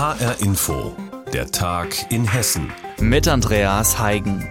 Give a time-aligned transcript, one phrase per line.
[0.00, 0.96] HR Info,
[1.30, 2.72] der Tag in Hessen.
[3.00, 4.48] Mit Andreas Heigen.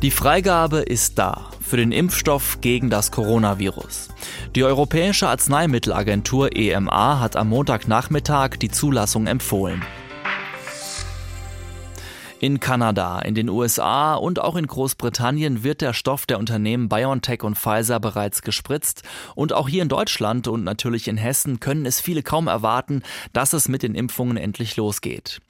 [0.00, 4.10] Die Freigabe ist da für den Impfstoff gegen das Coronavirus.
[4.54, 9.82] Die Europäische Arzneimittelagentur EMA hat am Montagnachmittag die Zulassung empfohlen.
[12.44, 17.42] In Kanada, in den USA und auch in Großbritannien wird der Stoff der Unternehmen BioNTech
[17.42, 19.02] und Pfizer bereits gespritzt.
[19.34, 23.54] Und auch hier in Deutschland und natürlich in Hessen können es viele kaum erwarten, dass
[23.54, 25.40] es mit den Impfungen endlich losgeht.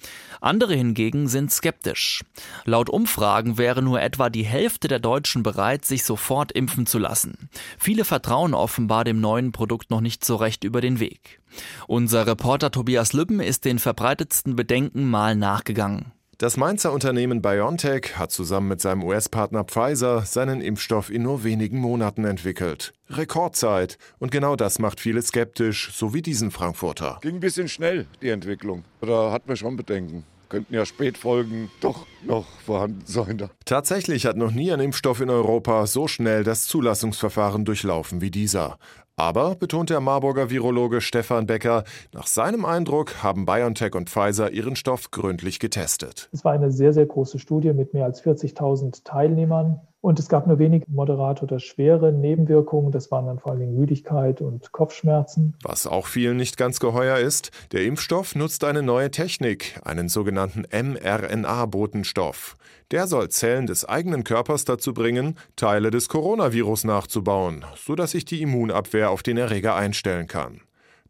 [0.40, 2.22] Andere hingegen sind skeptisch.
[2.64, 7.50] Laut Umfragen wäre nur etwa die Hälfte der Deutschen bereit, sich sofort impfen zu lassen.
[7.76, 11.40] Viele vertrauen offenbar dem neuen Produkt noch nicht so recht über den Weg.
[11.88, 16.13] Unser Reporter Tobias Lübben ist den verbreitetsten Bedenken mal nachgegangen.
[16.38, 21.78] Das Mainzer Unternehmen BioNTech hat zusammen mit seinem US-Partner Pfizer seinen Impfstoff in nur wenigen
[21.78, 22.92] Monaten entwickelt.
[23.08, 23.98] Rekordzeit.
[24.18, 27.18] Und genau das macht viele skeptisch, so wie diesen Frankfurter.
[27.22, 28.82] Ging ein bisschen schnell, die Entwicklung.
[29.00, 30.24] Da hat man schon Bedenken
[30.54, 33.50] könnten ja Spätfolgen doch noch vorhanden sein.
[33.64, 38.78] Tatsächlich hat noch nie ein Impfstoff in Europa so schnell das Zulassungsverfahren durchlaufen wie dieser.
[39.16, 44.74] Aber, betont der Marburger Virologe Stefan Becker, nach seinem Eindruck haben BioNTech und Pfizer ihren
[44.74, 46.28] Stoff gründlich getestet.
[46.32, 49.80] Es war eine sehr, sehr große Studie mit mehr als 40.000 Teilnehmern.
[50.04, 52.92] Und es gab nur wenig moderate oder schwere Nebenwirkungen.
[52.92, 55.54] Das waren dann vor allem Müdigkeit und Kopfschmerzen.
[55.62, 60.66] Was auch vielen nicht ganz geheuer ist, der Impfstoff nutzt eine neue Technik, einen sogenannten
[60.70, 62.58] mRNA-Botenstoff.
[62.90, 68.42] Der soll Zellen des eigenen Körpers dazu bringen, Teile des Coronavirus nachzubauen, sodass sich die
[68.42, 70.60] Immunabwehr auf den Erreger einstellen kann.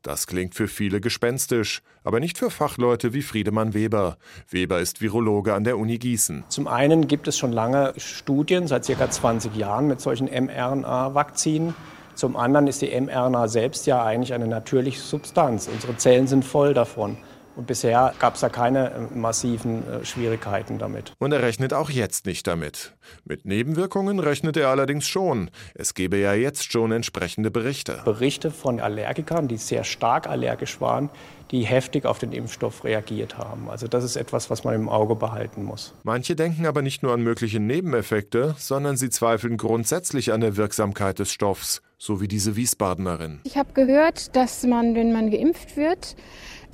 [0.04, 4.18] Das klingt für viele gespenstisch, aber nicht für Fachleute wie Friedemann Weber.
[4.50, 6.44] Weber ist Virologe an der Uni Gießen.
[6.48, 9.10] Zum einen gibt es schon lange Studien, seit ca.
[9.10, 11.74] 20 Jahren, mit solchen mRNA-Vakzinen.
[12.14, 15.70] Zum anderen ist die mRNA selbst ja eigentlich eine natürliche Substanz.
[15.72, 17.16] Unsere Zellen sind voll davon.
[17.56, 21.12] Und bisher gab es da keine äh, massiven äh, Schwierigkeiten damit.
[21.18, 22.94] Und er rechnet auch jetzt nicht damit.
[23.24, 25.50] Mit Nebenwirkungen rechnet er allerdings schon.
[25.74, 28.00] Es gebe ja jetzt schon entsprechende Berichte.
[28.04, 31.10] Berichte von Allergikern, die sehr stark allergisch waren,
[31.50, 33.70] die heftig auf den Impfstoff reagiert haben.
[33.70, 35.94] Also das ist etwas, was man im Auge behalten muss.
[36.02, 41.18] Manche denken aber nicht nur an mögliche Nebeneffekte, sondern sie zweifeln grundsätzlich an der Wirksamkeit
[41.18, 43.40] des Stoffs, so wie diese Wiesbadenerin.
[43.44, 46.16] Ich habe gehört, dass man, wenn man geimpft wird,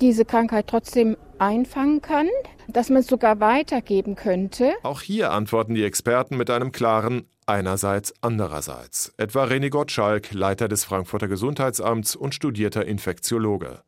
[0.01, 2.27] diese Krankheit trotzdem einfangen kann,
[2.67, 4.73] dass man es sogar weitergeben könnte.
[4.83, 9.13] Auch hier antworten die Experten mit einem klaren Einerseits, andererseits.
[9.17, 13.81] Etwa René Gottschalk, Leiter des Frankfurter Gesundheitsamts und studierter Infektiologe.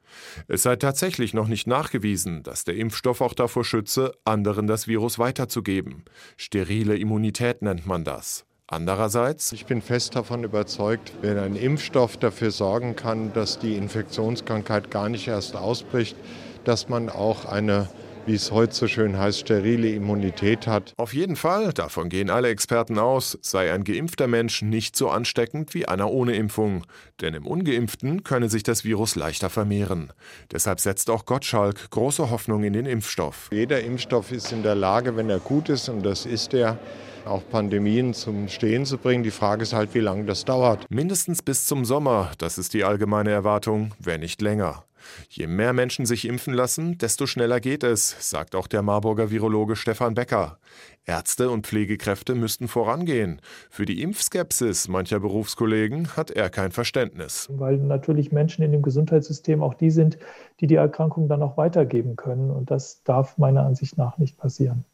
[0.48, 5.20] Es sei tatsächlich noch nicht nachgewiesen, dass der Impfstoff auch davor schütze, anderen das Virus
[5.20, 6.04] weiterzugeben.
[6.36, 8.46] Sterile Immunität nennt man das.
[8.68, 14.90] Andererseits, ich bin fest davon überzeugt, wenn ein Impfstoff dafür sorgen kann, dass die Infektionskrankheit
[14.90, 16.16] gar nicht erst ausbricht,
[16.64, 17.90] dass man auch eine
[18.26, 20.94] wie es heute so schön heißt, sterile Immunität hat.
[20.98, 25.74] Auf jeden Fall, davon gehen alle Experten aus, sei ein geimpfter Mensch nicht so ansteckend
[25.74, 26.86] wie einer ohne Impfung.
[27.22, 30.14] Denn im ungeimpften könne sich das Virus leichter vermehren.
[30.52, 33.50] Deshalb setzt auch Gottschalk große Hoffnung in den Impfstoff.
[33.52, 36.80] Jeder Impfstoff ist in der Lage, wenn er gut ist, und das ist er,
[37.26, 39.24] auch Pandemien zum Stehen zu bringen.
[39.24, 40.86] Die Frage ist halt, wie lange das dauert.
[40.90, 44.84] Mindestens bis zum Sommer, das ist die allgemeine Erwartung, wenn nicht länger.
[45.30, 49.76] Je mehr Menschen sich impfen lassen, desto schneller geht es, sagt auch der Marburger Virologe
[49.76, 50.58] Stefan Becker.
[51.06, 53.42] Ärzte und Pflegekräfte müssten vorangehen.
[53.70, 57.50] Für die Impfskepsis mancher Berufskollegen hat er kein Verständnis.
[57.52, 60.18] Weil natürlich Menschen in dem Gesundheitssystem auch die sind,
[60.62, 62.50] die die Erkrankung dann auch weitergeben können.
[62.50, 64.86] Und das darf meiner Ansicht nach nicht passieren.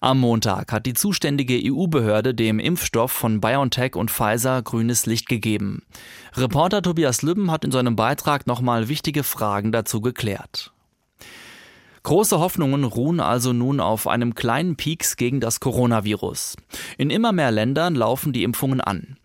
[0.00, 5.82] Am Montag hat die zuständige EU-Behörde dem Impfstoff von BioNTech und Pfizer grünes Licht gegeben.
[6.34, 10.73] Reporter Tobias Lübben hat in seinem Beitrag nochmal wichtige Fragen dazu geklärt.
[12.04, 16.54] Große Hoffnungen ruhen also nun auf einem kleinen Peaks gegen das Coronavirus.
[16.98, 19.16] In immer mehr Ländern laufen die Impfungen an.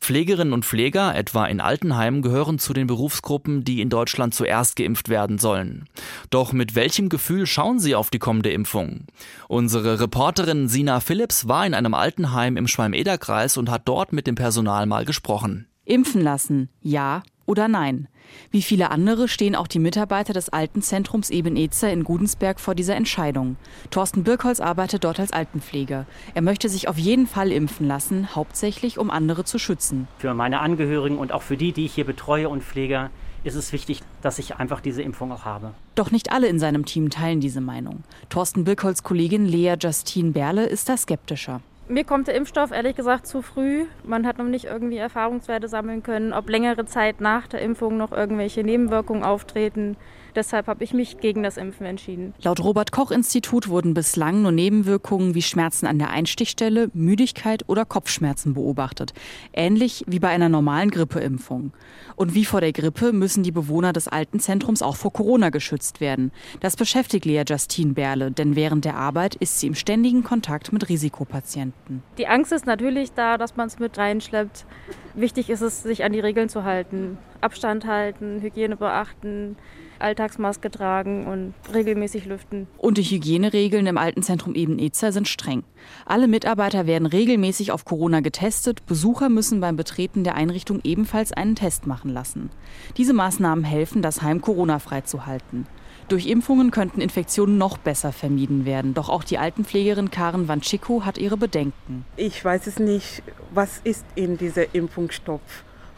[0.00, 5.08] Pflegerinnen und Pfleger, etwa in Altenheimen, gehören zu den Berufsgruppen, die in Deutschland zuerst geimpft
[5.08, 5.86] werden sollen.
[6.30, 9.06] Doch mit welchem Gefühl schauen sie auf die kommende Impfung?
[9.48, 14.36] Unsere Reporterin Sina Phillips war in einem Altenheim im Schwalm-Eder-Kreis und hat dort mit dem
[14.36, 15.66] Personal mal gesprochen.
[15.84, 18.08] Impfen lassen, ja oder nein?
[18.50, 23.56] Wie viele andere stehen auch die Mitarbeiter des Altenzentrums Ebenezer in Gudensberg vor dieser Entscheidung.
[23.90, 26.04] Thorsten Birkholz arbeitet dort als Altenpfleger.
[26.34, 30.08] Er möchte sich auf jeden Fall impfen lassen, hauptsächlich um andere zu schützen.
[30.18, 33.08] Für meine Angehörigen und auch für die, die ich hier betreue und pflege,
[33.44, 35.72] ist es wichtig, dass ich einfach diese Impfung auch habe.
[35.94, 38.04] Doch nicht alle in seinem Team teilen diese Meinung.
[38.28, 41.62] Thorsten Birkholz Kollegin Lea Justine Berle ist da skeptischer.
[41.90, 43.86] Mir kommt der Impfstoff ehrlich gesagt zu früh.
[44.04, 48.12] Man hat noch nicht irgendwie Erfahrungswerte sammeln können, ob längere Zeit nach der Impfung noch
[48.12, 49.96] irgendwelche Nebenwirkungen auftreten.
[50.38, 52.32] Deshalb habe ich mich gegen das Impfen entschieden.
[52.40, 57.84] Laut Robert Koch Institut wurden bislang nur Nebenwirkungen wie Schmerzen an der Einstichstelle, Müdigkeit oder
[57.84, 59.14] Kopfschmerzen beobachtet.
[59.52, 61.72] Ähnlich wie bei einer normalen Grippeimpfung.
[62.14, 66.00] Und wie vor der Grippe müssen die Bewohner des alten Zentrums auch vor Corona geschützt
[66.00, 66.30] werden.
[66.60, 70.88] Das beschäftigt Lea Justine Berle, denn während der Arbeit ist sie im ständigen Kontakt mit
[70.88, 72.04] Risikopatienten.
[72.16, 74.66] Die Angst ist natürlich da, dass man es mit reinschleppt.
[75.14, 77.18] Wichtig ist es, sich an die Regeln zu halten.
[77.40, 79.56] Abstand halten, Hygiene beachten,
[80.00, 82.66] Alltagsmaske tragen und regelmäßig lüften.
[82.76, 85.64] Und die Hygieneregeln im Altenzentrum Eben-Ezer sind streng.
[86.06, 88.86] Alle Mitarbeiter werden regelmäßig auf Corona getestet.
[88.86, 92.50] Besucher müssen beim Betreten der Einrichtung ebenfalls einen Test machen lassen.
[92.96, 95.66] Diese Maßnahmen helfen, das Heim Corona-frei zu halten.
[96.08, 98.94] Durch Impfungen könnten Infektionen noch besser vermieden werden.
[98.94, 102.06] Doch auch die Altenpflegerin Karen Wanschiko hat ihre Bedenken.
[102.16, 103.22] Ich weiß es nicht,
[103.52, 105.40] was ist in dieser Impfungsstoff.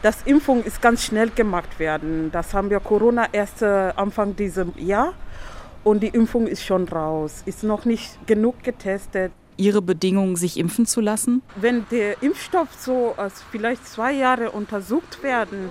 [0.01, 2.31] Das Impfung ist ganz schnell gemacht werden.
[2.31, 3.65] Das haben wir Corona erst äh,
[3.95, 5.13] Anfang dieses Jahr
[5.83, 7.43] und die Impfung ist schon raus.
[7.45, 9.31] Ist noch nicht genug getestet.
[9.57, 11.43] Ihre Bedingung, sich impfen zu lassen?
[11.55, 15.69] Wenn der Impfstoff so als vielleicht zwei Jahre untersucht werden,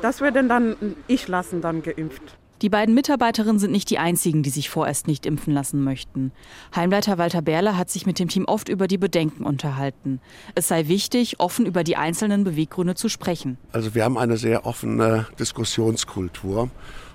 [0.00, 0.76] das werden dann
[1.08, 2.36] ich lassen dann geimpft.
[2.62, 6.32] Die beiden Mitarbeiterinnen sind nicht die einzigen, die sich vorerst nicht impfen lassen möchten.
[6.74, 10.20] Heimleiter Walter Berle hat sich mit dem Team oft über die Bedenken unterhalten.
[10.54, 13.58] Es sei wichtig, offen über die einzelnen Beweggründe zu sprechen.
[13.72, 16.70] Also wir haben eine sehr offene Diskussionskultur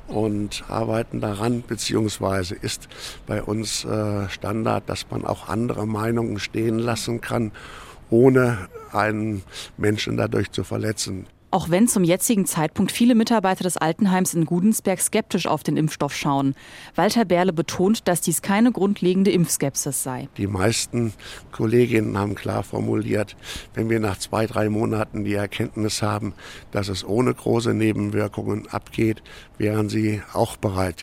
[0.07, 2.87] und arbeiten daran, beziehungsweise ist
[3.25, 7.51] bei uns äh, Standard, dass man auch andere Meinungen stehen lassen kann,
[8.11, 9.41] ohne einen
[9.77, 11.25] Menschen dadurch zu verletzen.
[11.51, 16.15] Auch wenn zum jetzigen Zeitpunkt viele Mitarbeiter des Altenheims in Gudensberg skeptisch auf den Impfstoff
[16.15, 16.55] schauen.
[16.95, 20.29] Walter Berle betont, dass dies keine grundlegende Impfskepsis sei.
[20.37, 21.13] Die meisten
[21.51, 23.35] Kolleginnen haben klar formuliert,
[23.73, 26.33] wenn wir nach zwei, drei Monaten die Erkenntnis haben,
[26.71, 29.21] dass es ohne große Nebenwirkungen abgeht,
[29.57, 31.01] wären sie auch bereit.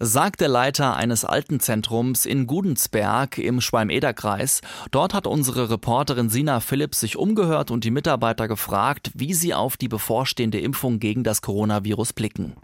[0.00, 4.60] Sagt der Leiter eines Altenzentrums in Gudensberg im Schwalm-Eder-Kreis.
[4.90, 9.76] Dort hat unsere Reporterin Sina Philipp sich umgehört und die Mitarbeiter gefragt, wie sie auf
[9.82, 12.54] die bevorstehende Impfung gegen das Coronavirus blicken.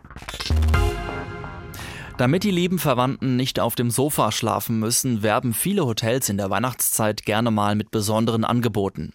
[2.17, 6.51] Damit die lieben Verwandten nicht auf dem Sofa schlafen müssen, werben viele Hotels in der
[6.51, 9.13] Weihnachtszeit gerne mal mit besonderen Angeboten.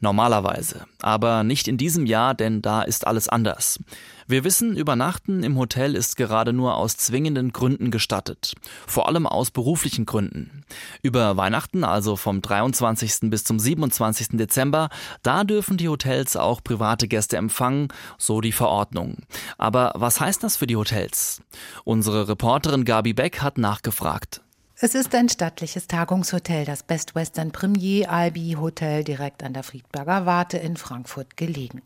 [0.00, 0.86] Normalerweise.
[1.02, 3.78] Aber nicht in diesem Jahr, denn da ist alles anders.
[4.26, 8.54] Wir wissen, Übernachten im Hotel ist gerade nur aus zwingenden Gründen gestattet.
[8.86, 10.64] Vor allem aus beruflichen Gründen.
[11.02, 13.30] Über Weihnachten, also vom 23.
[13.30, 14.38] bis zum 27.
[14.38, 14.88] Dezember,
[15.22, 19.18] da dürfen die Hotels auch private Gäste empfangen, so die Verordnung.
[19.58, 21.42] Aber was heißt das für die Hotels?
[21.84, 24.40] Unsere Reporterin Gabi Beck hat nachgefragt.
[24.82, 30.24] Es ist ein stattliches Tagungshotel, das Best Western Premier Albi Hotel direkt an der Friedberger
[30.24, 31.82] Warte in Frankfurt gelegen.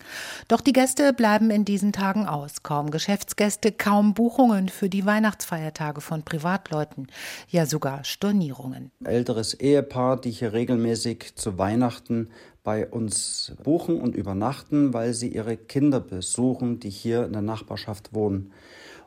[0.46, 2.62] Doch die Gäste bleiben in diesen Tagen aus.
[2.62, 7.08] Kaum Geschäftsgäste, kaum Buchungen für die Weihnachtsfeiertage von Privatleuten,
[7.48, 8.92] ja sogar Stornierungen.
[9.02, 12.28] Älteres Ehepaar, die hier regelmäßig zu Weihnachten
[12.62, 18.14] bei uns buchen und übernachten, weil sie ihre Kinder besuchen, die hier in der Nachbarschaft
[18.14, 18.52] wohnen.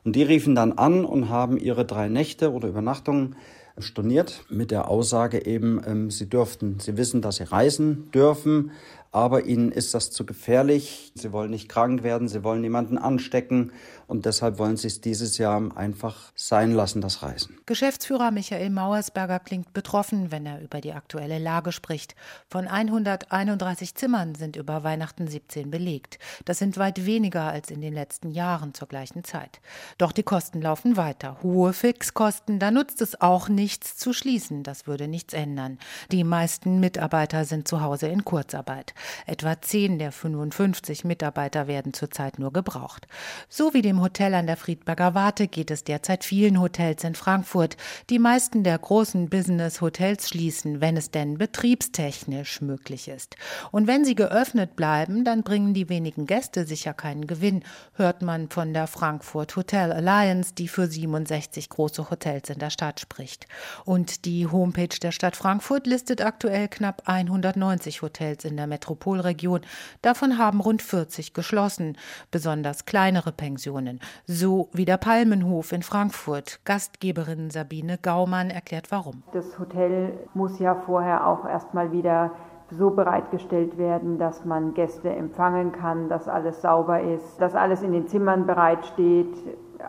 [0.04, 3.38] Und die riefen dann an und haben ihre drei Nächte oder Übernachtungen
[3.80, 8.72] storniert mit der Aussage eben, ähm, sie dürften, sie wissen, dass sie reisen dürfen,
[9.12, 11.12] aber ihnen ist das zu gefährlich.
[11.16, 13.72] Sie wollen nicht krank werden, sie wollen niemanden anstecken
[14.08, 17.58] und deshalb wollen sie es dieses Jahr einfach sein lassen, das Reisen.
[17.66, 22.16] Geschäftsführer Michael Mauersberger klingt betroffen, wenn er über die aktuelle Lage spricht.
[22.50, 26.20] Von 131 Zimmern sind über Weihnachten 17 belegt.
[26.46, 29.60] Das sind weit weniger als in den letzten Jahren zur gleichen Zeit.
[29.98, 31.38] Doch die Kosten laufen weiter.
[31.44, 34.64] Hohe Fixkosten, da nutzt es auch nichts zu schließen.
[34.64, 35.80] Das würde nichts ändern.
[36.12, 38.94] Die meisten Mitarbeiter sind zu Hause in Kurzarbeit.
[39.26, 43.08] Etwa 10 der 55 Mitarbeiter werden zurzeit nur gebraucht.
[43.50, 47.16] So wie dem dem Hotel an der Friedberger Warte geht es derzeit vielen Hotels in
[47.16, 47.78] Frankfurt.
[48.12, 53.36] Die meisten der großen Business-Hotels schließen, wenn es denn betriebstechnisch möglich ist.
[53.72, 57.64] Und wenn sie geöffnet bleiben, dann bringen die wenigen Gäste sicher keinen Gewinn,
[57.94, 63.00] hört man von der Frankfurt Hotel Alliance, die für 67 große Hotels in der Stadt
[63.00, 63.48] spricht.
[63.84, 69.62] Und die Homepage der Stadt Frankfurt listet aktuell knapp 190 Hotels in der Metropolregion.
[70.04, 71.98] Davon haben rund 40 geschlossen,
[72.30, 76.60] besonders kleinere Pensionen Regionen, so wie der Palmenhof in Frankfurt.
[76.66, 79.24] Gastgeberin Sabine Gaumann erklärt warum.
[79.34, 82.32] Das Hotel muss ja vorher auch erstmal wieder
[82.70, 87.94] so bereitgestellt werden, dass man Gäste empfangen kann, dass alles sauber ist, dass alles in
[87.94, 89.34] den Zimmern bereitsteht,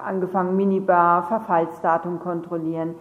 [0.04, 2.94] angefangen Minibar, Verfallsdatum kontrollieren.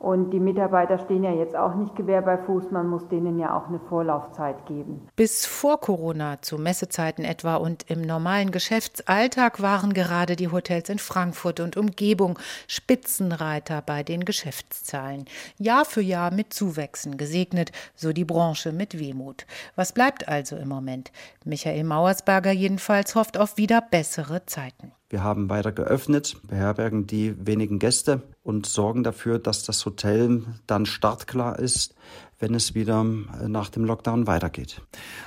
[0.00, 3.54] Und die Mitarbeiter stehen ja jetzt auch nicht Gewehr bei Fuß, man muss denen ja
[3.54, 5.06] auch eine Vorlaufzeit geben.
[5.14, 10.98] Bis vor Corona, zu Messezeiten etwa und im normalen Geschäftsalltag waren gerade die Hotels in
[10.98, 15.26] Frankfurt und Umgebung Spitzenreiter bei den Geschäftszahlen.
[15.58, 19.44] Jahr für Jahr mit Zuwächsen gesegnet, so die Branche mit Wehmut.
[19.76, 21.12] Was bleibt also im Moment?
[21.44, 24.92] Michael Mauersberger jedenfalls hofft auf wieder bessere Zeiten.
[25.10, 30.86] Wir haben weiter geöffnet, beherbergen die wenigen Gäste und sorgen dafür, dass das Hotel dann
[30.86, 31.96] startklar ist,
[32.38, 33.04] wenn es wieder
[33.40, 34.82] äh, nach dem Lockdown weitergeht.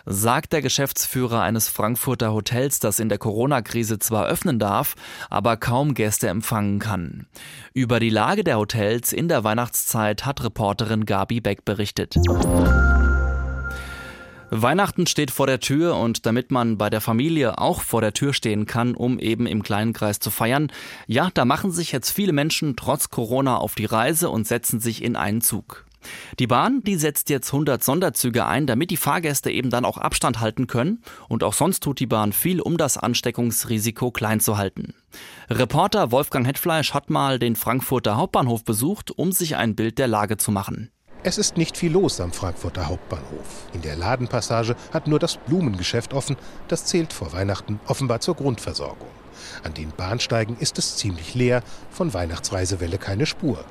[0.05, 4.95] Sagt der Geschäftsführer eines Frankfurter Hotels, das in der Corona-Krise zwar öffnen darf,
[5.29, 7.27] aber kaum Gäste empfangen kann.
[7.73, 12.15] Über die Lage der Hotels in der Weihnachtszeit hat Reporterin Gabi Beck berichtet.
[14.55, 18.33] Weihnachten steht vor der Tür und damit man bei der Familie auch vor der Tür
[18.33, 20.71] stehen kann, um eben im kleinen Kreis zu feiern,
[21.07, 25.03] ja, da machen sich jetzt viele Menschen trotz Corona auf die Reise und setzen sich
[25.03, 25.85] in einen Zug.
[26.37, 30.39] Die Bahn, die setzt jetzt 100 Sonderzüge ein, damit die Fahrgäste eben dann auch Abstand
[30.39, 34.93] halten können und auch sonst tut die Bahn viel, um das Ansteckungsrisiko klein zu halten.
[35.49, 40.37] Reporter Wolfgang Hetfleisch hat mal den Frankfurter Hauptbahnhof besucht, um sich ein Bild der Lage
[40.37, 40.91] zu machen.
[41.25, 43.69] Es ist nicht viel los am Frankfurter Hauptbahnhof.
[43.71, 46.35] In der Ladenpassage hat nur das Blumengeschäft offen.
[46.67, 49.07] Das zählt vor Weihnachten offenbar zur Grundversorgung.
[49.63, 53.63] An den Bahnsteigen ist es ziemlich leer, von Weihnachtsreisewelle keine Spur.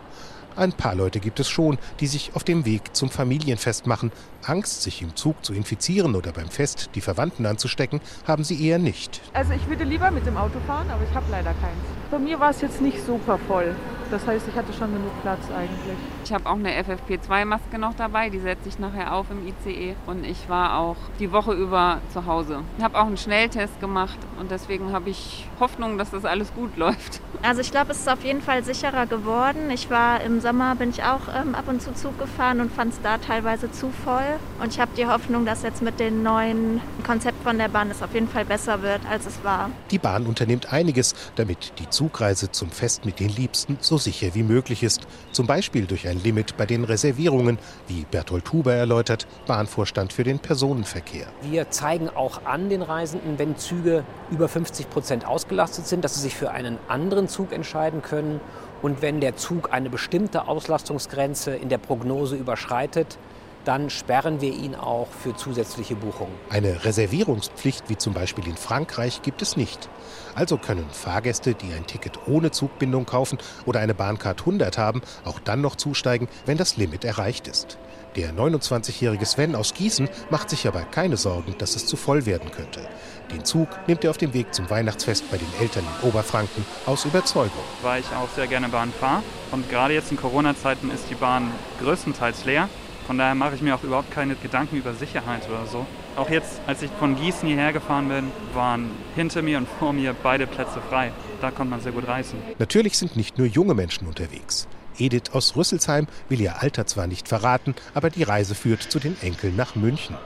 [0.56, 4.12] Ein paar Leute gibt es schon, die sich auf dem Weg zum Familienfest machen.
[4.44, 8.78] Angst, sich im Zug zu infizieren oder beim Fest die Verwandten anzustecken, haben sie eher
[8.78, 9.20] nicht.
[9.32, 11.78] Also ich würde lieber mit dem Auto fahren, aber ich habe leider keins.
[12.10, 13.74] Bei mir war es jetzt nicht super voll.
[14.10, 15.96] Das heißt, ich hatte schon genug Platz eigentlich.
[16.24, 19.94] Ich habe auch eine FFP2-Maske noch dabei, die setze ich nachher auf im ICE.
[20.06, 22.60] Und ich war auch die Woche über zu Hause.
[22.76, 26.76] Ich habe auch einen Schnelltest gemacht und deswegen habe ich Hoffnung, dass das alles gut
[26.76, 27.22] läuft.
[27.44, 29.68] Also ich glaube, es ist auf jeden Fall sicherer geworden.
[29.72, 32.92] Ich war im Sommer, bin ich auch ähm, ab und zu Zug gefahren und fand
[32.92, 34.22] es da teilweise zu voll.
[34.62, 38.00] Und ich habe die Hoffnung, dass jetzt mit dem neuen Konzept von der Bahn es
[38.00, 39.70] auf jeden Fall besser wird, als es war.
[39.90, 44.44] Die Bahn unternimmt einiges, damit die Zugreise zum Fest mit den Liebsten so sicher wie
[44.44, 45.08] möglich ist.
[45.32, 47.58] Zum Beispiel durch ein Limit bei den Reservierungen,
[47.88, 51.26] wie Bertolt Huber erläutert, Bahnvorstand für den Personenverkehr.
[51.42, 56.20] Wir zeigen auch an den Reisenden, wenn Züge über 50 Prozent ausgelastet sind, dass sie
[56.20, 58.40] sich für einen anderen Zug entscheiden können.
[58.82, 63.18] Und wenn der Zug eine bestimmte Auslastungsgrenze in der Prognose überschreitet,
[63.64, 66.34] dann sperren wir ihn auch für zusätzliche Buchungen.
[66.50, 69.88] Eine Reservierungspflicht wie zum Beispiel in Frankreich gibt es nicht.
[70.34, 75.38] Also können Fahrgäste, die ein Ticket ohne Zugbindung kaufen oder eine Bahncard 100 haben, auch
[75.38, 77.78] dann noch zusteigen, wenn das Limit erreicht ist.
[78.16, 82.50] Der 29-jährige Sven aus Gießen macht sich aber keine Sorgen, dass es zu voll werden
[82.50, 82.86] könnte.
[83.32, 87.06] Den Zug nimmt er auf dem Weg zum Weihnachtsfest bei den Eltern in Oberfranken aus
[87.06, 87.62] Überzeugung.
[87.80, 89.22] Weil ich auch sehr gerne Bahn fahre.
[89.50, 91.50] Und gerade jetzt in Corona-Zeiten ist die Bahn
[91.82, 92.68] größtenteils leer.
[93.06, 95.86] Von daher mache ich mir auch überhaupt keine Gedanken über Sicherheit oder so.
[96.14, 100.14] Auch jetzt, als ich von Gießen hierher gefahren bin, waren hinter mir und vor mir
[100.22, 101.12] beide Plätze frei.
[101.40, 102.38] Da konnte man sehr gut reisen.
[102.58, 104.68] Natürlich sind nicht nur junge Menschen unterwegs.
[104.98, 109.16] Edith aus Rüsselsheim will ihr Alter zwar nicht verraten, aber die Reise führt zu den
[109.22, 110.16] Enkeln nach München.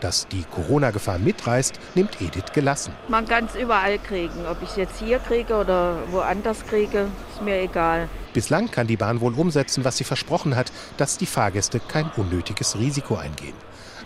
[0.00, 2.92] Dass die Corona-Gefahr mitreißt, nimmt Edith gelassen.
[3.08, 4.46] Man kann es überall kriegen.
[4.50, 8.08] Ob ich es jetzt hier kriege oder woanders kriege, ist mir egal.
[8.32, 12.78] Bislang kann die Bahn wohl umsetzen, was sie versprochen hat, dass die Fahrgäste kein unnötiges
[12.78, 13.54] Risiko eingehen.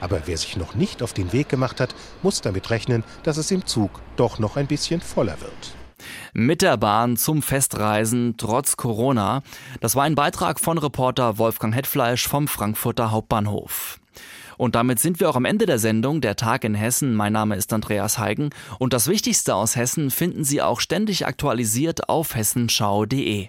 [0.01, 3.51] Aber wer sich noch nicht auf den Weg gemacht hat, muss damit rechnen, dass es
[3.51, 5.75] im Zug doch noch ein bisschen voller wird.
[6.33, 9.43] Mit der Bahn zum Festreisen trotz Corona.
[9.81, 14.01] Das war ein Beitrag von Reporter Wolfgang Hetfleisch vom Frankfurter Hauptbahnhof.
[14.57, 17.15] Und damit sind wir auch am Ende der Sendung Der Tag in Hessen.
[17.15, 22.11] Mein Name ist Andreas Heigen und das Wichtigste aus Hessen finden Sie auch ständig aktualisiert
[22.11, 23.49] auf hessenschau.de.